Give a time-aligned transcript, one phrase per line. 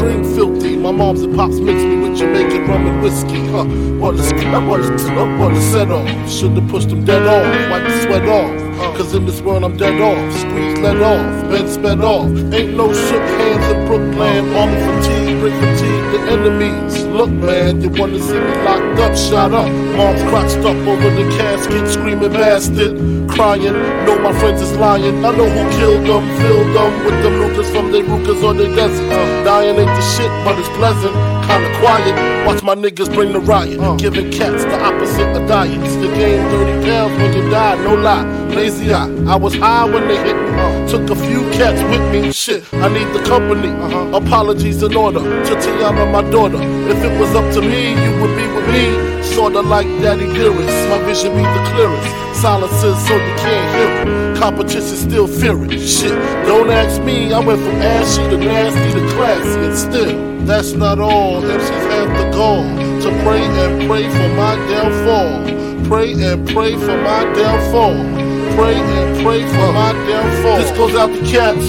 [0.00, 0.76] dream filthy.
[0.76, 3.46] My mom's and pops mix me with Jamaican rum and whiskey.
[3.48, 3.64] Huh?
[4.00, 6.08] Wanna, I wanna, wanna set off.
[6.28, 7.70] Should've pushed them dead off.
[7.70, 8.96] Wipe the sweat off.
[8.96, 10.32] Cause in this world I'm dead off.
[10.32, 11.50] Squeeze let off.
[11.50, 12.30] Been sped off.
[12.54, 14.54] Ain't no shook hands in Brooklyn.
[14.54, 17.04] Army fatigue, fatigue the enemies.
[17.06, 19.70] Look, man, you wanna see me locked up, shot up.
[19.96, 22.98] Mom's crotched up over the casket, screaming bastard.
[23.30, 23.72] Crying,
[24.04, 25.24] know my friends is lying.
[25.24, 28.74] I know who killed them, filled them with them looters from their rukas or their
[28.74, 29.00] deserts.
[29.00, 31.14] Uh, dying ain't the shit, but it's pleasant.
[31.48, 33.80] Kinda quiet, watch my niggas bring the riot.
[33.80, 33.96] Uh.
[33.96, 35.94] Giving cats the opposite of diets.
[35.96, 38.39] The game 30 pounds when you die, no lie.
[38.54, 40.50] Lazy eye, I was high when they hit me.
[40.50, 43.68] Uh, took a few cats with me, shit, I need the company.
[43.68, 44.16] Uh-huh.
[44.16, 46.58] Apologies in order to T'yanna, my daughter.
[46.90, 49.22] If it was up to me, you would be with me.
[49.22, 52.40] Sorta like Daddy Dearest, my vision be the clearest.
[52.40, 54.38] Silences so you can't hear it.
[54.38, 55.70] Competition still fearing.
[55.78, 56.14] Shit,
[56.46, 60.98] don't ask me, I went from ashy to nasty to classy, and still, that's not
[60.98, 61.40] all.
[61.40, 62.64] MCs have the goal
[63.02, 65.86] to pray and pray for my downfall.
[65.86, 68.29] Pray and pray for my downfall.
[68.56, 70.58] Pray and pray for my downfall.
[70.58, 71.66] This goes out to cats.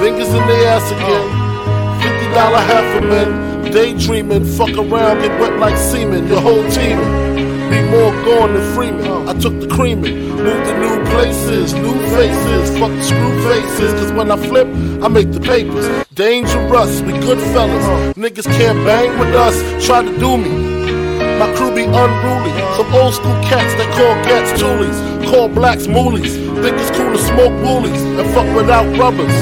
[0.00, 1.28] Fingers in the ass again.
[2.02, 3.72] Fifty dollar half a men.
[3.72, 6.28] Daydreaming, fuck around, get wet like semen.
[6.28, 6.98] Your whole team.
[7.70, 9.28] Be more gone than Freeman.
[9.28, 13.92] I took the creaming, moved to new places, new faces, fuck the screw faces.
[13.92, 14.66] Cause when I flip,
[15.02, 15.86] I make the papers.
[16.14, 18.16] Dangerous, we good fellas.
[18.16, 20.67] Niggas can't bang with us, try to do me.
[21.38, 22.50] My crew be unruly.
[22.76, 24.98] Some old school cats that call gats toolies.
[25.30, 26.34] Call blacks moolies.
[26.62, 29.32] Think it's cool to smoke woolies and fuck without rubbers.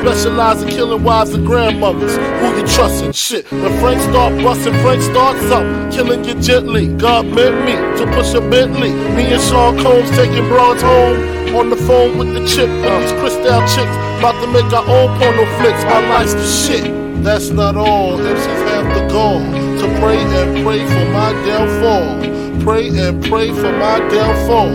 [0.00, 2.16] Specialize in killing wives and grandmothers.
[2.16, 3.12] Who you trusting?
[3.12, 3.50] Shit.
[3.52, 5.92] When Frank start busting, Frank starts up.
[5.92, 6.88] Killing you gently.
[6.88, 8.92] God meant me to push a Bentley.
[9.14, 11.16] Me and Sean Combs taking broads home.
[11.54, 12.68] On the phone with the chip.
[12.68, 13.96] With these crystal chicks.
[14.16, 15.84] About to make our own porno flicks.
[15.84, 17.03] My life's the shit.
[17.22, 18.18] That's not all.
[18.18, 22.20] MCs have the goal to pray and pray for my downfall.
[22.62, 24.70] Pray and pray for my downfall.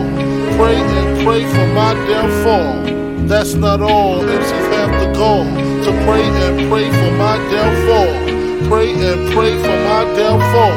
[0.58, 3.28] Pray and pray for my downfall.
[3.28, 4.19] That's not all.
[4.22, 8.69] MCs have the goal to pray and pray for my downfall.
[8.69, 10.75] Pray and pray for my downfall.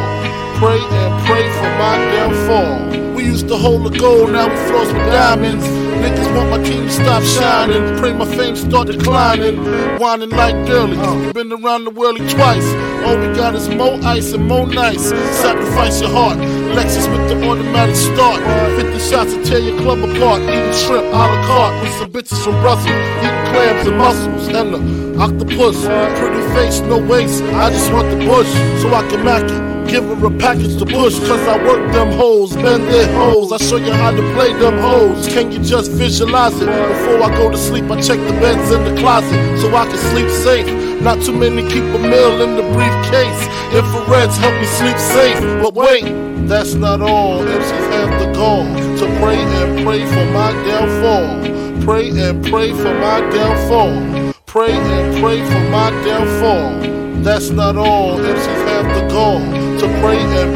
[0.59, 3.15] Pray and pray for my downfall.
[3.15, 5.82] We used to hold the gold, now we floss with diamonds.
[6.03, 7.97] Niggas want my team to stop shining.
[7.99, 9.57] Pray my fame start declining.
[10.01, 11.33] Whining like girlies.
[11.33, 12.67] Been around the world twice.
[13.07, 15.11] All we got is more ice and more nice.
[15.41, 16.39] Sacrifice your heart.
[16.77, 18.41] Lexus with the automatic start.
[18.81, 20.43] 50 shots to tear your club apart.
[20.43, 22.91] Eating shrimp a la carte with some bitches from Brussels.
[23.23, 24.49] Eating clams and mussels.
[24.49, 25.87] And the octopus.
[26.19, 27.45] Pretty face, no waist.
[27.45, 28.51] I just want the bush
[28.83, 29.72] so I can mack it.
[29.89, 33.53] Give her a package to push, cause I work them hoes, bend their hoes.
[33.53, 35.29] I show you how to play them hoes.
[35.29, 36.67] Can you just visualize it?
[36.67, 39.99] Before I go to sleep, I check the beds in the closet so I can
[39.99, 41.01] sleep safe.
[41.03, 43.43] Not too many keep a meal in the briefcase.
[43.75, 45.41] Infrareds help me sleep safe.
[45.63, 46.05] But wait,
[46.47, 47.41] that's not all.
[47.41, 48.65] MCs have the goal
[48.99, 51.85] to pray and pray for my downfall.
[51.85, 54.33] Pray and pray for my downfall.
[54.47, 57.23] Pray and pray for my downfall.
[57.23, 58.19] That's not all.
[58.19, 58.92] MCs have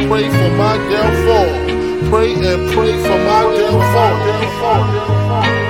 [0.09, 2.11] pray for my downfall.
[2.11, 5.66] Pray and pray for my downfall.